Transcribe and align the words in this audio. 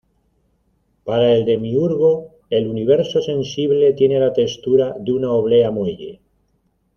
Para 1.03 1.31
el 1.33 1.45
demiurgo, 1.45 2.31
el 2.49 2.65
universo 2.67 3.21
sensible 3.21 3.93
tiene 3.93 4.19
la 4.19 4.33
textura 4.33 4.95
de 4.99 5.11
una 5.11 5.29
oblea 5.31 5.69
muelle. 5.69 6.19